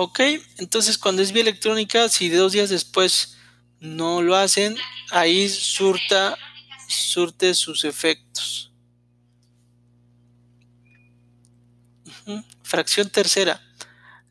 Ok, 0.00 0.20
entonces 0.58 0.96
cuando 0.96 1.22
es 1.22 1.32
vía 1.32 1.42
electrónica, 1.42 2.08
si 2.08 2.28
dos 2.28 2.52
días 2.52 2.70
después 2.70 3.36
no 3.80 4.22
lo 4.22 4.36
hacen, 4.36 4.76
ahí 5.10 5.48
surta, 5.48 6.38
surte 6.86 7.52
sus 7.52 7.82
efectos. 7.82 8.70
Fracción 12.62 13.10
tercera. 13.10 13.60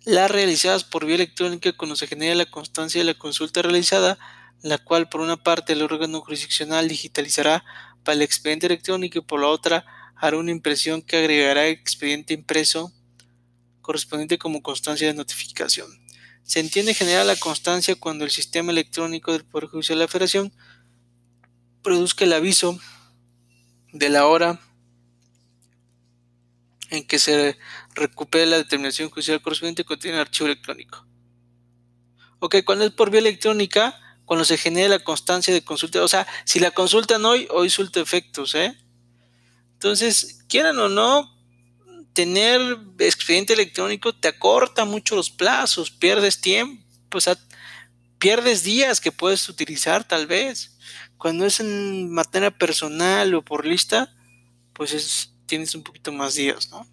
Las 0.05 0.31
realizadas 0.31 0.85
por 0.85 1.05
vía 1.05 1.15
electrónica 1.15 1.73
cuando 1.73 1.97
se 1.97 2.07
genera 2.07 2.33
la 2.35 2.45
constancia 2.45 3.01
de 3.01 3.11
la 3.11 3.19
consulta 3.19 3.61
realizada, 3.61 4.17
la 4.61 4.77
cual 4.77 5.09
por 5.09 5.19
una 5.19 5.35
parte 5.35 5.73
el 5.73 5.81
órgano 5.81 6.21
jurisdiccional 6.21 6.87
digitalizará 6.87 7.65
para 8.05 8.15
el 8.15 8.21
expediente 8.21 8.67
electrónico 8.67 9.19
y 9.19 9.21
por 9.21 9.41
la 9.41 9.47
otra 9.47 9.85
hará 10.15 10.37
una 10.37 10.51
impresión 10.51 11.01
que 11.01 11.17
agregará 11.17 11.67
expediente 11.67 12.33
impreso 12.33 12.93
correspondiente 13.87 14.37
como 14.37 14.61
constancia 14.61 15.07
de 15.07 15.13
notificación. 15.13 15.87
Se 16.43 16.59
entiende 16.59 16.93
generar 16.93 17.25
la 17.25 17.37
constancia 17.37 17.95
cuando 17.95 18.25
el 18.25 18.31
sistema 18.31 18.73
electrónico 18.73 19.31
del 19.31 19.45
Poder 19.45 19.69
Judicial 19.69 19.97
de 19.97 20.03
la 20.03 20.09
Federación 20.09 20.51
produzca 21.81 22.25
el 22.25 22.33
aviso 22.33 22.77
de 23.93 24.09
la 24.09 24.27
hora 24.27 24.59
en 26.89 27.07
que 27.07 27.17
se 27.17 27.57
recupere 27.95 28.45
la 28.45 28.57
determinación 28.57 29.09
judicial 29.09 29.41
correspondiente 29.41 29.85
contiene 29.85 30.17
el 30.17 30.21
archivo 30.21 30.47
electrónico. 30.47 31.05
Ok, 32.39 32.57
cuando 32.65 32.83
es 32.83 32.91
por 32.91 33.09
vía 33.09 33.21
electrónica, 33.21 33.97
cuando 34.25 34.43
se 34.43 34.57
genera 34.57 34.89
la 34.89 34.99
constancia 34.99 35.53
de 35.53 35.63
consulta, 35.63 36.03
o 36.03 36.09
sea, 36.09 36.27
si 36.43 36.59
la 36.59 36.71
consultan 36.71 37.23
hoy, 37.23 37.47
hoy 37.51 37.69
suelta 37.69 38.01
efectos, 38.01 38.53
¿eh? 38.53 38.77
Entonces, 39.73 40.43
quieran 40.49 40.77
o 40.77 40.89
no, 40.89 41.36
tener 42.17 42.79
expediente 42.97 43.53
electrónico 43.53 44.11
te 44.11 44.27
acorta 44.27 44.85
mucho 44.85 45.15
los 45.15 45.29
plazos, 45.29 45.91
pierdes 45.91 46.41
tiempo, 46.41 46.83
o 47.13 47.19
pierdes 48.17 48.63
días 48.63 48.99
que 48.99 49.11
puedes 49.11 49.47
utilizar 49.49 50.03
tal 50.03 50.25
vez. 50.25 50.79
Cuando 51.19 51.45
es 51.45 51.59
en 51.59 52.11
materia 52.11 52.49
personal 52.49 53.35
o 53.35 53.45
por 53.45 53.67
lista, 53.67 54.15
pues 54.73 54.93
es, 54.93 55.31
tienes 55.45 55.75
un 55.75 55.83
poquito 55.83 56.11
más 56.11 56.33
días, 56.33 56.71
¿no? 56.71 56.87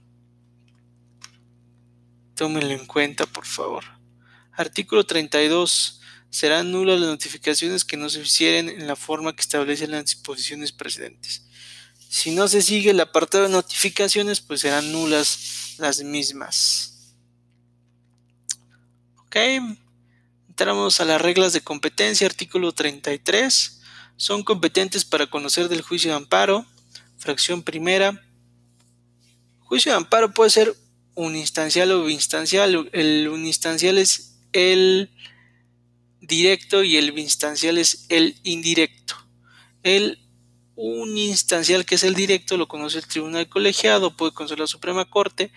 Tómenlo 2.34 2.74
en 2.74 2.84
cuenta, 2.84 3.24
por 3.24 3.46
favor. 3.46 3.84
Artículo 4.52 5.06
32. 5.06 6.02
Serán 6.28 6.70
nulas 6.70 7.00
las 7.00 7.08
notificaciones 7.08 7.86
que 7.86 7.96
no 7.96 8.10
se 8.10 8.20
hicieran 8.20 8.68
en 8.68 8.86
la 8.86 8.96
forma 8.96 9.34
que 9.34 9.40
establecen 9.40 9.92
las 9.92 10.04
disposiciones 10.04 10.70
precedentes. 10.70 11.46
Si 12.14 12.30
no 12.30 12.46
se 12.46 12.62
sigue 12.62 12.90
el 12.90 13.00
apartado 13.00 13.42
de 13.42 13.50
notificaciones, 13.50 14.40
pues 14.40 14.60
serán 14.60 14.92
nulas 14.92 15.74
las 15.78 16.00
mismas. 16.04 17.12
Ok. 19.26 19.34
Entramos 20.48 21.00
a 21.00 21.06
las 21.06 21.20
reglas 21.20 21.52
de 21.52 21.60
competencia. 21.60 22.28
Artículo 22.28 22.70
33. 22.70 23.80
Son 24.16 24.44
competentes 24.44 25.04
para 25.04 25.26
conocer 25.26 25.68
del 25.68 25.82
juicio 25.82 26.12
de 26.12 26.16
amparo. 26.16 26.64
Fracción 27.18 27.64
primera 27.64 28.22
Juicio 29.58 29.90
de 29.90 29.98
amparo 29.98 30.32
puede 30.32 30.50
ser 30.50 30.72
uninstancial 31.16 31.90
o 31.90 32.08
instancial. 32.08 32.90
El 32.92 33.28
uninstancial 33.28 33.98
es 33.98 34.36
el 34.52 35.10
directo 36.20 36.84
y 36.84 36.96
el 36.96 37.18
instancial 37.18 37.76
es 37.76 38.06
el 38.08 38.38
indirecto. 38.44 39.16
El 39.82 40.23
uninstancial, 40.76 41.84
que 41.84 41.94
es 41.94 42.04
el 42.04 42.14
directo, 42.14 42.56
lo 42.56 42.68
conoce 42.68 42.98
el 42.98 43.06
tribunal 43.06 43.48
colegiado, 43.48 44.16
puede 44.16 44.32
conocer 44.32 44.58
la 44.58 44.66
Suprema 44.66 45.04
Corte, 45.04 45.52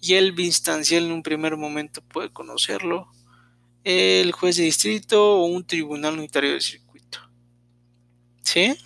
y 0.00 0.14
el 0.14 0.38
instancial 0.40 1.04
en 1.04 1.12
un 1.12 1.22
primer 1.22 1.56
momento 1.56 2.00
puede 2.02 2.30
conocerlo 2.30 3.08
el 3.84 4.32
juez 4.32 4.56
de 4.56 4.64
distrito 4.64 5.40
o 5.40 5.46
un 5.46 5.64
tribunal 5.64 6.14
unitario 6.14 6.52
de 6.52 6.60
circuito. 6.60 7.18
¿Sí? 8.42 8.76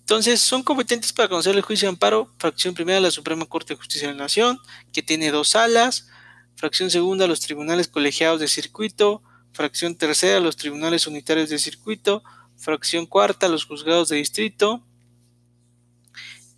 Entonces, 0.00 0.40
son 0.40 0.62
competentes 0.62 1.12
para 1.12 1.28
conocer 1.28 1.54
el 1.54 1.62
juicio 1.62 1.86
de 1.86 1.90
amparo, 1.90 2.32
fracción 2.38 2.74
primera 2.74 2.96
de 2.96 3.02
la 3.02 3.10
Suprema 3.10 3.46
Corte 3.46 3.74
de 3.74 3.78
Justicia 3.78 4.08
de 4.08 4.14
la 4.14 4.24
Nación, 4.24 4.58
que 4.92 5.02
tiene 5.02 5.30
dos 5.30 5.50
salas, 5.50 6.08
fracción 6.56 6.90
segunda 6.90 7.26
los 7.28 7.40
tribunales 7.40 7.86
colegiados 7.88 8.40
de 8.40 8.48
circuito, 8.48 9.22
fracción 9.52 9.94
tercera 9.94 10.40
los 10.40 10.56
tribunales 10.56 11.06
unitarios 11.06 11.48
de 11.48 11.58
circuito, 11.58 12.24
fracción 12.56 13.06
cuarta 13.06 13.48
los 13.48 13.64
juzgados 13.64 14.08
de 14.08 14.16
distrito 14.16 14.84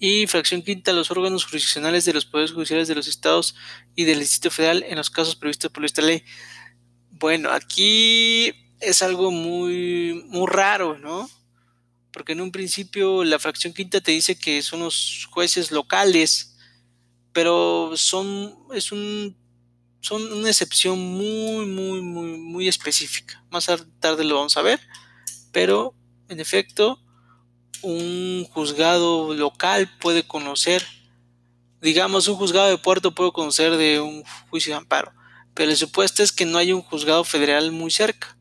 y 0.02 0.26
fracción 0.26 0.62
quinta 0.62 0.92
los 0.92 1.12
órganos 1.12 1.44
jurisdiccionales 1.44 2.04
de 2.04 2.12
los 2.12 2.25
poderes 2.25 2.50
judiciales 2.50 2.88
de 2.88 2.97
los 2.97 3.06
estados 3.06 3.54
y 3.94 4.02
del 4.02 4.18
Distrito 4.18 4.50
Federal 4.50 4.85
en 4.88 4.97
los 4.97 5.11
casos 5.11 5.37
previstos 5.37 5.71
por 5.71 5.85
esta 5.85 6.02
ley. 6.02 6.25
Bueno, 7.11 7.50
aquí 7.50 8.52
es 8.80 9.00
algo 9.00 9.30
muy, 9.30 10.25
muy 10.26 10.49
raro, 10.49 10.99
¿no? 10.99 11.30
porque 12.12 12.32
en 12.32 12.40
un 12.40 12.50
principio 12.52 13.23
la 13.23 13.38
fracción 13.38 13.73
quinta 13.73 14.00
te 14.00 14.12
dice 14.12 14.37
que 14.37 14.61
son 14.62 14.80
los 14.80 15.28
jueces 15.30 15.71
locales, 15.71 16.56
pero 17.32 17.92
son, 17.97 18.54
es 18.75 18.90
un, 18.90 19.37
son 20.00 20.32
una 20.32 20.49
excepción 20.49 20.99
muy, 20.99 21.64
muy, 21.64 22.02
muy, 22.02 22.38
muy 22.38 22.68
específica. 22.68 23.44
Más 23.50 23.71
tarde 23.99 24.25
lo 24.25 24.35
vamos 24.35 24.56
a 24.56 24.62
ver, 24.62 24.80
pero 25.52 25.94
en 26.28 26.40
efecto, 26.40 27.00
un 27.83 28.47
juzgado 28.51 29.35
local 29.35 29.91
puede 30.01 30.27
conocer, 30.27 30.87
digamos, 31.81 32.29
un 32.29 32.37
juzgado 32.37 32.69
de 32.69 32.79
puerto 32.79 33.15
puede 33.15 33.33
conocer 33.33 33.77
de 33.77 34.01
un 34.01 34.25
juicio 34.51 34.73
de 34.73 34.79
amparo, 34.79 35.12
pero 35.55 35.71
el 35.71 35.77
supuesto 35.77 36.23
es 36.23 36.33
que 36.33 36.47
no 36.47 36.59
hay 36.59 36.73
un 36.73 36.83
juzgado 36.83 37.25
federal 37.25 37.73
muy 37.73 37.91
cerca. 37.91 38.37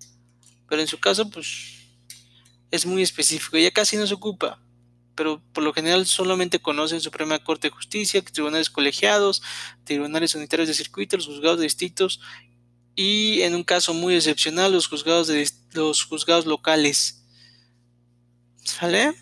Pero 0.69 0.81
en 0.81 0.87
su 0.87 0.99
caso, 0.99 1.29
pues 1.29 1.81
es 2.71 2.85
muy 2.85 3.01
específico, 3.01 3.57
ya 3.57 3.71
casi 3.71 3.97
no 3.97 4.07
se 4.07 4.13
ocupa. 4.13 4.59
pero 5.13 5.41
por 5.53 5.63
lo 5.63 5.73
general 5.73 6.05
solamente 6.05 6.59
conocen 6.59 7.01
Suprema 7.01 7.43
Corte 7.43 7.67
de 7.67 7.75
Justicia, 7.75 8.23
tribunales 8.23 8.69
colegiados, 8.69 9.43
tribunales 9.83 10.33
unitarios 10.35 10.69
de 10.69 10.73
circuito, 10.73 11.17
los 11.17 11.27
juzgados 11.27 11.57
de 11.59 11.65
distritos 11.65 12.21
y 12.95 13.41
en 13.41 13.55
un 13.55 13.63
caso 13.63 13.93
muy 13.93 14.15
excepcional 14.15 14.71
los 14.71 14.87
juzgados 14.87 15.27
de 15.27 15.47
los 15.73 16.03
juzgados 16.05 16.45
locales. 16.45 17.23
¿Sale? 18.63 19.13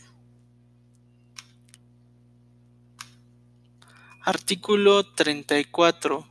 Artículo 4.29 5.03
34. 5.03 6.23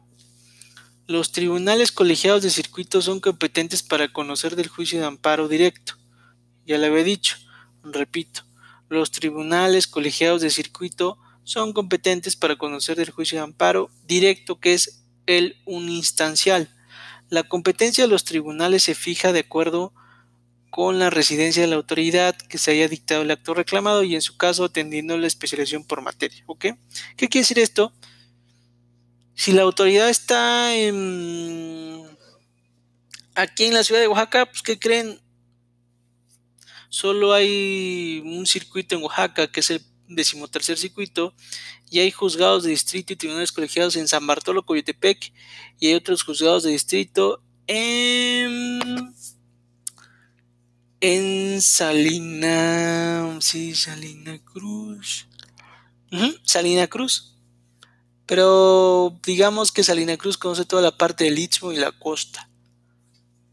Los 1.08 1.32
tribunales 1.32 1.90
colegiados 1.90 2.44
de 2.44 2.50
circuito 2.50 3.02
son 3.02 3.18
competentes 3.18 3.82
para 3.82 4.12
conocer 4.12 4.54
del 4.54 4.68
juicio 4.68 5.00
de 5.00 5.06
amparo 5.06 5.48
directo. 5.48 5.94
Ya 6.64 6.78
le 6.78 6.86
había 6.86 7.02
dicho, 7.02 7.38
repito, 7.82 8.42
los 8.88 9.10
tribunales 9.10 9.88
colegiados 9.88 10.42
de 10.42 10.50
circuito 10.50 11.18
son 11.42 11.72
competentes 11.72 12.36
para 12.36 12.54
conocer 12.54 12.96
del 12.96 13.10
juicio 13.10 13.38
de 13.38 13.42
amparo 13.42 13.90
directo, 14.06 14.60
que 14.60 14.74
es 14.74 15.02
el 15.26 15.56
uninstancial. 15.64 16.72
La 17.30 17.42
competencia 17.42 18.04
de 18.04 18.10
los 18.10 18.22
tribunales 18.22 18.84
se 18.84 18.94
fija 18.94 19.32
de 19.32 19.40
acuerdo 19.40 19.92
con 19.92 20.04
la 20.78 21.10
residencia 21.10 21.62
de 21.62 21.68
la 21.68 21.74
autoridad 21.76 22.36
que 22.36 22.56
se 22.56 22.70
haya 22.70 22.86
dictado 22.86 23.22
el 23.22 23.30
acto 23.32 23.52
reclamado 23.52 24.04
y 24.04 24.14
en 24.14 24.22
su 24.22 24.36
caso 24.36 24.64
atendiendo 24.64 25.18
la 25.18 25.26
especialización 25.26 25.84
por 25.84 26.02
materia. 26.02 26.44
¿ok? 26.46 26.66
¿Qué 27.16 27.28
quiere 27.28 27.42
decir 27.42 27.58
esto? 27.58 27.92
Si 29.34 29.50
la 29.52 29.62
autoridad 29.62 30.08
está 30.08 30.68
aquí 33.34 33.64
en 33.64 33.74
la 33.74 33.82
ciudad 33.82 34.00
de 34.00 34.08
Oaxaca, 34.08 34.46
pues 34.46 34.62
¿qué 34.62 34.78
creen? 34.78 35.20
Solo 36.88 37.32
hay 37.32 38.22
un 38.24 38.46
circuito 38.46 38.94
en 38.94 39.02
Oaxaca 39.02 39.50
que 39.50 39.60
es 39.60 39.70
el 39.70 39.84
decimotercer 40.06 40.78
circuito 40.78 41.34
y 41.90 41.98
hay 41.98 42.12
juzgados 42.12 42.62
de 42.62 42.70
distrito 42.70 43.12
y 43.12 43.16
tribunales 43.16 43.52
colegiados 43.52 43.96
en 43.96 44.06
San 44.06 44.26
Bartolo, 44.26 44.64
Coyotepec 44.64 45.32
y 45.80 45.88
hay 45.88 45.94
otros 45.94 46.22
juzgados 46.22 46.62
de 46.62 46.70
distrito 46.70 47.42
en 47.66 49.12
en 51.00 51.62
Salina, 51.62 53.38
sí, 53.40 53.74
Salina 53.74 54.38
Cruz. 54.44 55.26
Salina 56.42 56.86
Cruz. 56.86 57.34
Pero 58.26 59.18
digamos 59.24 59.72
que 59.72 59.84
Salina 59.84 60.16
Cruz 60.16 60.36
conoce 60.36 60.64
toda 60.64 60.82
la 60.82 60.96
parte 60.96 61.24
del 61.24 61.38
Istmo 61.38 61.72
y 61.72 61.76
la 61.76 61.92
costa. 61.92 62.48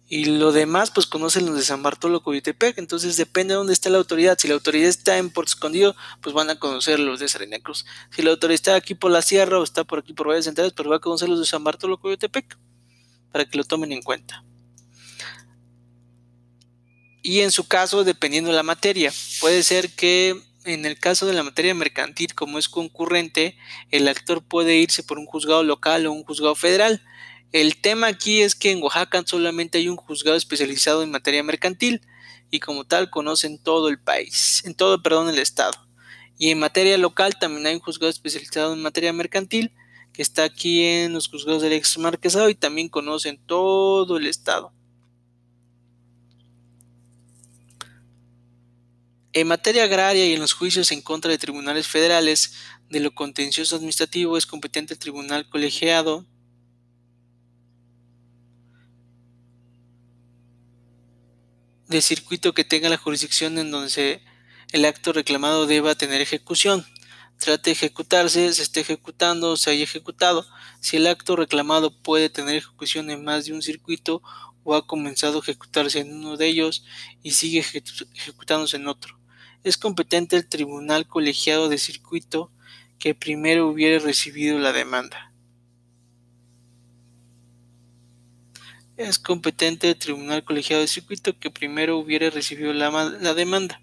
Y 0.08 0.26
lo 0.26 0.52
demás, 0.52 0.92
pues 0.92 1.08
conocen 1.08 1.46
los 1.46 1.56
de 1.56 1.64
San 1.64 1.82
Bartolo, 1.82 2.22
Coyotepec. 2.22 2.78
Entonces 2.78 3.18
depende 3.18 3.54
de 3.54 3.58
dónde 3.58 3.74
está 3.74 3.90
la 3.90 3.98
autoridad. 3.98 4.38
Si 4.38 4.48
la 4.48 4.56
autoridad 4.56 4.90
está 4.90 5.18
en 5.18 5.30
Puerto 5.30 5.50
Escondido, 5.50 5.96
pues 6.22 6.36
van 6.36 6.50
a 6.50 6.60
conocer 6.60 7.00
los 7.00 7.20
de 7.20 7.30
Salina 7.30 7.60
Cruz. 7.60 7.86
Si 8.12 8.22
la 8.22 8.32
autoridad 8.32 8.56
está 8.56 8.76
aquí 8.76 8.96
por 8.96 9.12
la 9.12 9.22
sierra 9.22 9.60
o 9.60 9.64
está 9.64 9.84
por 9.84 10.00
aquí 10.00 10.14
por 10.14 10.28
Valles 10.28 10.46
Centrales, 10.46 10.74
pues 10.74 10.90
va 10.90 10.98
a 10.98 11.00
conocer 11.00 11.30
los 11.30 11.40
de 11.40 11.46
San 11.46 11.64
Bartolo, 11.64 12.00
Coyotepec. 12.00 12.58
Para 13.32 13.46
que 13.46 13.58
lo 13.58 13.64
tomen 13.64 13.92
en 13.92 14.02
cuenta 14.02 14.44
y 17.26 17.42
en 17.42 17.50
su 17.50 17.68
caso 17.68 18.04
dependiendo 18.04 18.52
de 18.52 18.56
la 18.56 18.62
materia. 18.62 19.12
Puede 19.40 19.64
ser 19.64 19.90
que 19.90 20.40
en 20.64 20.86
el 20.86 21.00
caso 21.00 21.26
de 21.26 21.34
la 21.34 21.42
materia 21.42 21.74
mercantil, 21.74 22.36
como 22.36 22.60
es 22.60 22.70
concurrente, 22.70 23.58
el 23.90 24.08
actor 24.08 24.44
puede 24.44 24.78
irse 24.78 25.02
por 25.02 25.18
un 25.18 25.26
juzgado 25.26 25.64
local 25.64 26.06
o 26.06 26.12
un 26.12 26.24
juzgado 26.24 26.54
federal. 26.54 27.02
El 27.52 27.78
tema 27.78 28.06
aquí 28.06 28.42
es 28.42 28.54
que 28.54 28.70
en 28.70 28.84
Oaxaca 28.84 29.24
solamente 29.26 29.80
hay 29.80 29.88
un 29.88 29.96
juzgado 29.96 30.38
especializado 30.38 31.02
en 31.02 31.10
materia 31.10 31.42
mercantil 31.42 32.02
y 32.52 32.60
como 32.60 32.86
tal 32.86 33.10
conocen 33.10 33.58
todo 33.58 33.90
el 33.90 34.00
país, 34.00 34.62
en 34.64 34.76
todo, 34.76 35.02
perdón, 35.02 35.28
el 35.28 35.40
estado. 35.40 35.74
Y 36.38 36.52
en 36.52 36.60
materia 36.60 36.96
local 37.00 37.40
también 37.40 37.66
hay 37.66 37.74
un 37.74 37.82
juzgado 37.82 38.12
especializado 38.12 38.74
en 38.74 38.84
materia 38.84 39.14
mercantil 39.14 39.72
que 40.14 40.22
está 40.22 40.44
aquí 40.44 40.84
en 40.84 41.14
los 41.14 41.28
juzgados 41.28 41.64
del 41.64 41.74
ex 41.74 41.98
marquesado 41.98 42.52
y 42.52 42.56
también 42.56 42.88
conocen 42.88 43.40
todo 43.48 44.18
el 44.18 44.28
estado. 44.28 44.76
En 49.36 49.48
materia 49.48 49.84
agraria 49.84 50.26
y 50.26 50.32
en 50.32 50.40
los 50.40 50.54
juicios 50.54 50.94
en 50.94 51.02
contra 51.02 51.30
de 51.30 51.38
tribunales 51.38 51.90
federales 51.90 52.54
de 52.90 53.02
lo 53.02 53.14
contencioso 53.14 53.76
administrativo 53.76 54.38
es 54.38 54.46
competente 54.46 54.94
el 54.94 55.00
tribunal 55.00 55.50
colegiado 55.50 56.26
de 61.90 62.02
circuito 62.02 62.54
que 62.54 62.64
tenga 62.64 62.88
la 62.88 62.96
jurisdicción 62.96 63.58
en 63.58 63.72
donde 63.72 64.22
el 64.72 64.86
acto 64.86 65.12
reclamado 65.12 65.68
deba 65.68 65.96
tener 65.96 66.22
ejecución. 66.22 66.86
Trate 67.38 67.72
de 67.72 67.74
ejecutarse, 67.74 68.54
se 68.54 68.64
esté 68.64 68.80
ejecutando, 68.80 69.58
se 69.58 69.70
haya 69.70 69.84
ejecutado. 69.84 70.48
Si 70.80 70.96
el 70.96 71.08
acto 71.08 71.36
reclamado 71.36 71.94
puede 72.02 72.30
tener 72.30 72.56
ejecución 72.56 73.10
en 73.10 73.26
más 73.26 73.44
de 73.44 73.52
un 73.52 73.62
circuito 73.62 74.22
o 74.64 74.76
ha 74.76 74.88
comenzado 74.88 75.40
a 75.40 75.42
ejecutarse 75.42 76.00
en 76.00 76.14
uno 76.14 76.38
de 76.38 76.48
ellos 76.48 76.86
y 77.22 77.32
sigue 77.32 77.60
ejecutándose 77.60 78.78
en 78.78 78.88
otro 78.88 79.25
es 79.66 79.78
competente 79.78 80.36
el 80.36 80.48
tribunal 80.48 81.08
colegiado 81.08 81.70
de 81.70 81.80
circuito 81.80 82.52
que 83.00 83.16
primero 83.16 83.68
hubiere 83.68 83.98
recibido 83.98 84.60
la 84.60 84.72
demanda. 84.72 85.34
Es 88.96 89.18
competente 89.18 89.90
el 89.90 89.98
tribunal 89.98 90.44
colegiado 90.44 90.84
de 90.84 90.88
circuito 90.88 91.40
que 91.40 91.50
primero 91.50 91.98
hubiere 91.98 92.30
recibido 92.30 92.74
la, 92.74 92.92
la 92.92 93.34
demanda. 93.34 93.82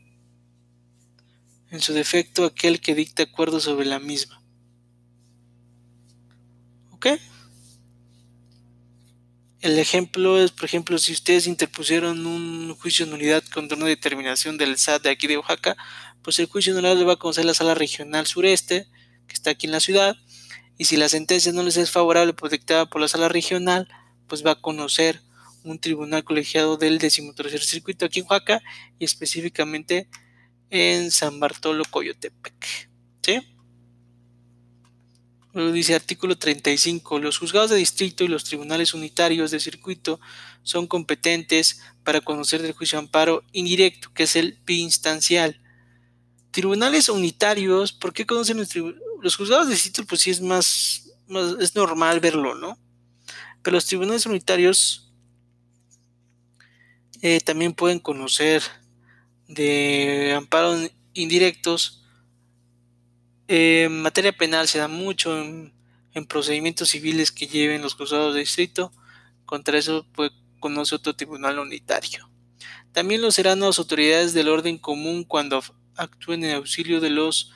En 1.72 1.80
su 1.80 1.92
defecto, 1.92 2.44
aquel 2.44 2.80
que 2.80 2.94
dicta 2.94 3.24
acuerdo 3.24 3.58
sobre 3.58 3.84
la 3.84 3.98
misma. 3.98 4.40
¿Ok? 6.92 7.08
El 9.62 9.78
ejemplo 9.78 10.42
es, 10.42 10.50
por 10.50 10.64
ejemplo, 10.64 10.98
si 10.98 11.12
ustedes 11.12 11.46
interpusieron 11.46 12.26
un 12.26 12.74
juicio 12.74 13.06
de 13.06 13.12
nulidad 13.12 13.44
contra 13.54 13.76
una 13.76 13.86
determinación 13.86 14.58
del 14.58 14.76
SAT 14.76 15.04
de 15.04 15.10
aquí 15.10 15.28
de 15.28 15.38
Oaxaca, 15.38 15.76
pues 16.20 16.40
el 16.40 16.46
juicio 16.46 16.74
de 16.74 16.82
nulidad 16.82 16.98
le 16.98 17.04
va 17.04 17.12
a 17.12 17.16
conocer 17.16 17.44
la 17.44 17.54
sala 17.54 17.74
regional 17.74 18.26
sureste, 18.26 18.88
que 19.28 19.34
está 19.34 19.50
aquí 19.50 19.66
en 19.66 19.72
la 19.72 19.78
ciudad, 19.78 20.16
y 20.78 20.86
si 20.86 20.96
la 20.96 21.08
sentencia 21.08 21.52
no 21.52 21.62
les 21.62 21.76
es 21.76 21.92
favorable, 21.92 22.32
pues 22.32 22.50
dictada 22.50 22.86
por 22.86 23.00
la 23.00 23.06
sala 23.06 23.28
regional, 23.28 23.86
pues 24.26 24.44
va 24.44 24.50
a 24.50 24.60
conocer 24.60 25.20
un 25.62 25.78
tribunal 25.78 26.24
colegiado 26.24 26.76
del 26.76 26.98
decimotercer 26.98 27.62
circuito 27.62 28.04
aquí 28.04 28.18
en 28.18 28.26
Oaxaca 28.28 28.60
y 28.98 29.04
específicamente 29.04 30.08
en 30.70 31.12
San 31.12 31.38
Bartolo 31.38 31.84
Coyotepec. 31.88 32.88
¿Sí? 33.22 33.38
Dice 35.54 35.94
artículo 35.94 36.36
35. 36.36 37.18
Los 37.18 37.38
juzgados 37.38 37.70
de 37.70 37.76
distrito 37.76 38.24
y 38.24 38.28
los 38.28 38.44
tribunales 38.44 38.94
unitarios 38.94 39.50
de 39.50 39.60
circuito 39.60 40.20
son 40.62 40.86
competentes 40.86 41.80
para 42.04 42.20
conocer 42.20 42.62
del 42.62 42.72
juicio 42.72 42.98
de 42.98 43.04
amparo 43.04 43.44
indirecto, 43.52 44.10
que 44.14 44.22
es 44.24 44.36
el 44.36 44.58
instancial. 44.66 45.60
Tribunales 46.50 47.08
unitarios, 47.08 47.92
¿por 47.92 48.12
qué 48.12 48.26
conocen 48.26 48.58
los, 48.58 48.70
los 49.22 49.36
juzgados 49.36 49.68
de 49.68 49.74
distrito? 49.74 50.04
Pues 50.06 50.22
sí 50.22 50.30
es 50.30 50.40
más, 50.40 51.10
es 51.60 51.74
normal 51.74 52.20
verlo, 52.20 52.54
¿no? 52.54 52.78
Pero 53.62 53.74
los 53.76 53.86
tribunales 53.86 54.26
unitarios 54.26 55.12
eh, 57.20 57.40
también 57.40 57.72
pueden 57.72 58.00
conocer 58.00 58.62
de 59.48 60.34
amparo 60.36 60.76
indirectos 61.14 62.01
en 63.48 64.02
materia 64.02 64.32
penal 64.32 64.68
se 64.68 64.78
da 64.78 64.88
mucho 64.88 65.38
en, 65.38 65.72
procedimientos 66.28 66.90
civiles 66.90 67.32
que 67.32 67.46
lleven 67.46 67.82
los 67.82 67.94
juzgados 67.94 68.34
de 68.34 68.40
distrito. 68.40 68.92
Contra 69.46 69.78
eso 69.78 70.06
pues, 70.14 70.30
conoce 70.60 70.94
otro 70.94 71.14
tribunal 71.14 71.58
unitario. 71.58 72.30
También 72.92 73.22
lo 73.22 73.30
serán 73.30 73.60
las 73.60 73.78
autoridades 73.78 74.34
del 74.34 74.48
orden 74.48 74.78
común 74.78 75.24
cuando 75.24 75.62
actúen 75.96 76.44
en 76.44 76.56
auxilio 76.56 77.00
de 77.00 77.10
los 77.10 77.52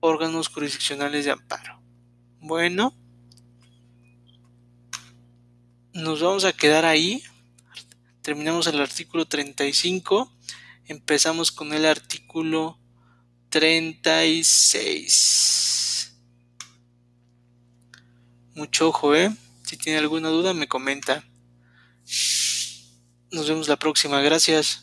órganos 0.00 0.48
jurisdiccionales 0.48 1.24
de 1.24 1.30
amparo. 1.30 1.80
Bueno, 2.40 2.94
nos 5.94 6.20
vamos 6.20 6.44
a 6.44 6.52
quedar 6.52 6.84
ahí. 6.84 7.22
Terminamos 8.20 8.66
el 8.66 8.80
artículo 8.80 9.26
35. 9.26 10.30
Empezamos 10.86 11.50
con 11.50 11.72
el 11.72 11.86
artículo 11.86 12.78
36. 13.54 16.12
Mucho 18.56 18.88
ojo, 18.88 19.14
¿eh? 19.14 19.30
Si 19.62 19.76
tiene 19.76 20.00
alguna 20.00 20.28
duda 20.28 20.52
me 20.54 20.66
comenta. 20.66 21.22
Nos 23.30 23.48
vemos 23.48 23.68
la 23.68 23.76
próxima. 23.76 24.20
Gracias. 24.22 24.82